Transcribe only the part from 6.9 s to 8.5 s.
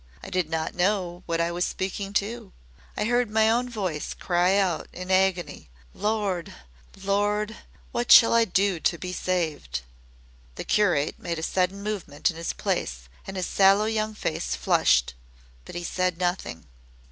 Lord, what shall I